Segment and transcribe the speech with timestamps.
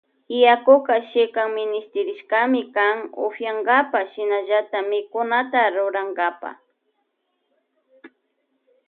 [0.43, 6.51] Yakuka shikan minishtirishkami kan upiyankapa shinallata mikunata rurankapa.